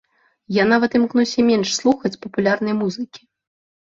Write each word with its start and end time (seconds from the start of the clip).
Я 0.55 0.63
нават 0.69 0.95
імкнуся 0.99 1.43
менш 1.49 1.69
слухаць 1.79 2.11
папулярнай 2.23 2.75
музыкі. 2.81 3.21